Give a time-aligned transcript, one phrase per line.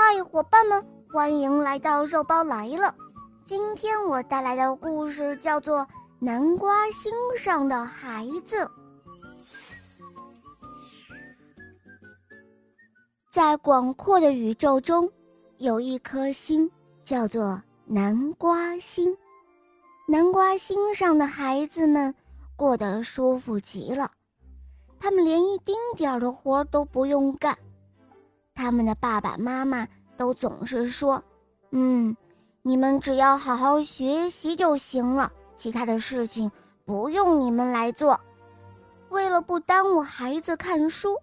[0.00, 2.94] 嗨，伙伴们，欢迎来到肉包来了。
[3.44, 5.80] 今天我带来的故事叫做
[6.20, 8.56] 《南瓜星上的孩子》。
[13.32, 15.10] 在广阔的宇宙中，
[15.56, 16.70] 有一颗星
[17.02, 19.14] 叫做南瓜星。
[20.06, 22.14] 南瓜星上的孩子们
[22.54, 24.08] 过得舒服极了，
[25.00, 27.58] 他们连一丁点儿的活都不用干。
[28.58, 29.86] 他们的爸爸妈妈
[30.16, 31.22] 都总是说
[31.70, 32.16] ：“嗯，
[32.62, 36.50] 你们只要好好学习就行了，其他的事情
[36.84, 38.18] 不用你们来做。”
[39.10, 41.16] 为了不耽误孩子看书，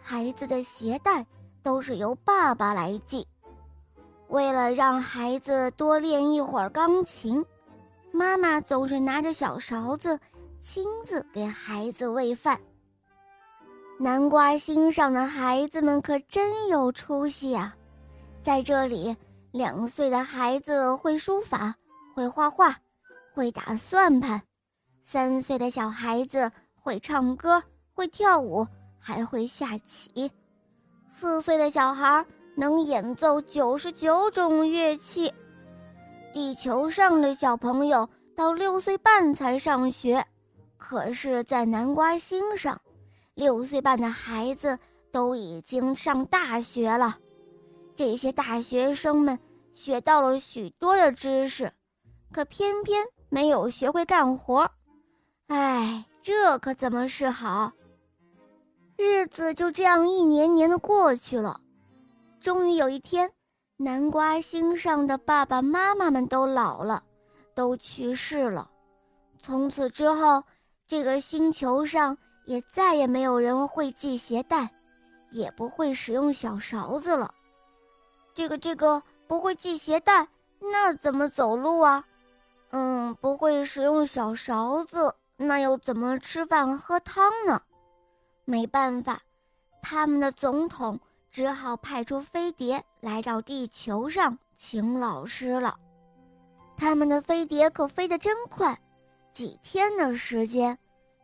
[0.00, 1.26] 孩子的鞋带
[1.62, 3.26] 都是由爸爸来系。
[4.28, 7.44] 为了让孩子多练一会儿钢琴，
[8.12, 10.18] 妈妈总是拿着小勺子，
[10.62, 12.58] 亲自给孩子喂饭。
[14.00, 17.74] 南瓜星上的孩子们可真有出息啊！
[18.40, 19.16] 在这里，
[19.50, 21.74] 两岁的孩子会书法、
[22.14, 22.76] 会画画、
[23.34, 24.38] 会打算盘；
[25.04, 26.48] 三岁的小孩子
[26.80, 27.60] 会唱歌、
[27.92, 28.64] 会跳舞，
[29.00, 30.30] 还会下棋；
[31.10, 32.24] 四岁的小孩
[32.54, 35.32] 能演奏九十九种乐器。
[36.32, 40.24] 地球上的小朋友到六岁半才上学，
[40.76, 42.80] 可是，在南瓜星上。
[43.38, 44.76] 六岁半的孩子
[45.12, 47.16] 都已经上大学了，
[47.94, 49.38] 这些大学生们
[49.74, 51.72] 学到了许多的知识，
[52.32, 54.68] 可偏偏没有学会干活。
[55.46, 57.70] 哎，这可怎么是好？
[58.96, 61.60] 日子就这样一年年的过去了，
[62.40, 63.30] 终于有一天，
[63.76, 67.04] 南瓜星上的爸爸妈妈们都老了，
[67.54, 68.68] 都去世了。
[69.38, 70.42] 从此之后，
[70.88, 72.18] 这个星球上。
[72.48, 74.70] 也再也没有人会系鞋带，
[75.30, 77.30] 也不会使用小勺子了。
[78.32, 80.26] 这个这个不会系鞋带，
[80.58, 82.02] 那怎么走路啊？
[82.70, 87.60] 嗯，不会使用小勺子，那又怎么吃饭喝汤呢？
[88.46, 89.20] 没办法，
[89.82, 90.98] 他们的总统
[91.30, 95.76] 只好派出飞碟来到地球上请老师了。
[96.78, 98.80] 他们的飞碟可飞得真快，
[99.34, 100.78] 几天的时间。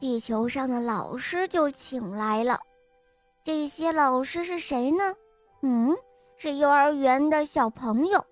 [0.00, 2.58] 地球上的老师就请来了，
[3.42, 5.02] 这些老师是谁呢？
[5.62, 5.96] 嗯，
[6.36, 8.24] 是幼儿园的小朋友，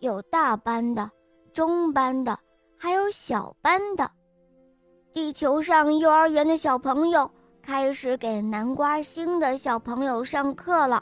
[0.00, 1.08] 有大班的、
[1.52, 2.36] 中班的，
[2.76, 4.10] 还有小班的。
[5.12, 7.30] 地球上幼儿园的小朋友
[7.62, 11.00] 开始给南瓜星的小朋友上课了。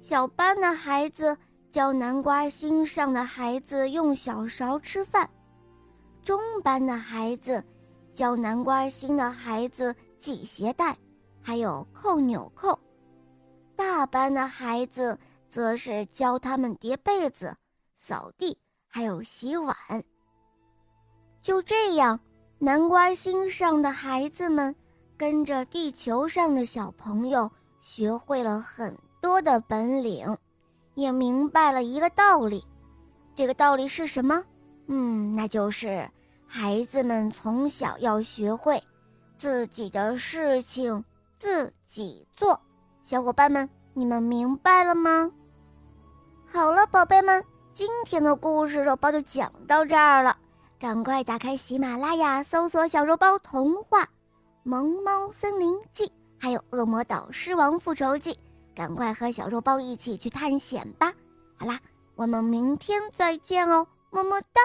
[0.00, 1.36] 小班的孩子
[1.72, 5.28] 教南瓜星上的孩子用小勺吃饭，
[6.22, 7.64] 中班的孩子。
[8.18, 10.98] 教南瓜星的孩子系鞋带，
[11.40, 12.76] 还有扣纽扣；
[13.76, 15.16] 大班的孩子
[15.48, 17.56] 则是教他们叠被子、
[17.94, 18.58] 扫地，
[18.88, 19.76] 还有洗碗。
[21.40, 22.18] 就这样，
[22.58, 24.74] 南瓜星上的孩子们
[25.16, 27.48] 跟着地球上的小朋友
[27.82, 30.36] 学会了很多的本领，
[30.94, 32.66] 也明白了一个道理。
[33.36, 34.42] 这个道理是什么？
[34.88, 36.10] 嗯，那就是。
[36.50, 38.82] 孩子们从小要学会
[39.36, 41.04] 自己的事情
[41.36, 42.58] 自己做，
[43.02, 45.30] 小伙伴们，你们明白了吗？
[46.46, 47.44] 好了，宝贝们，
[47.74, 50.34] 今天的故事肉包就讲到这儿了，
[50.80, 54.00] 赶快打开喜马拉雅，搜索“小肉包童话》
[54.62, 56.06] 《萌猫森林记》，
[56.38, 58.32] 还有《恶魔岛狮王复仇记》，
[58.74, 61.12] 赶快和小肉包一起去探险吧！
[61.58, 61.78] 好啦，
[62.14, 64.62] 我们明天再见哦，么么哒。